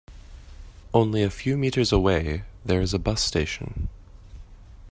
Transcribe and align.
Only 0.95 1.21
a 1.21 1.29
few 1.29 1.55
meters 1.55 1.91
away 1.91 2.41
there 2.65 2.81
is 2.81 2.91
a 2.91 2.97
bus 2.97 3.21
station. 3.21 3.87